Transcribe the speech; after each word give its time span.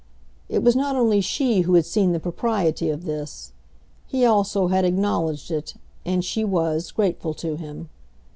It 0.49 0.63
was 0.63 0.75
not 0.75 0.95
only 0.95 1.21
she 1.21 1.61
who 1.61 1.75
had 1.75 1.85
seen 1.85 2.11
the 2.11 2.19
propriety 2.19 2.89
of 2.89 3.05
this. 3.05 3.53
He 4.07 4.25
also 4.25 4.69
had 4.69 4.83
acknowledged 4.83 5.51
it, 5.51 5.75
and 6.03 6.25
she 6.25 6.43
was 6.43 6.89
grateful 6.89 7.35
to 7.35 7.55
him. 7.55 7.87